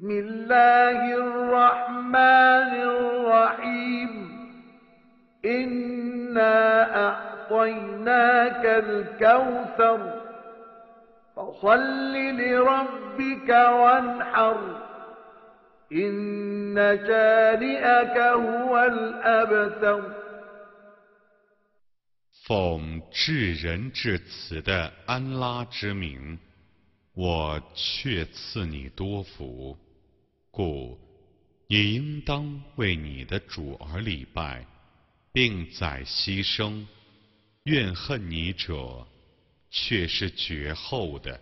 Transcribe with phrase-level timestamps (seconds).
[0.00, 4.12] بسم الله الرحمن الرحيم
[5.44, 6.56] إنا
[7.06, 10.00] أعطيناك الكوثر
[11.36, 14.58] فصل لربك وانحر
[15.92, 16.76] إن
[17.06, 20.02] شانئك هو الأبتر
[22.46, 26.38] 奉至仁至慈的安拉之名，
[27.14, 29.76] 我却赐你多福，
[30.51, 30.99] 故
[31.67, 34.65] 你应当为你的主而礼拜，
[35.31, 36.85] 并在牺牲。
[37.63, 39.07] 怨恨你者，
[39.69, 41.39] 却是绝后的。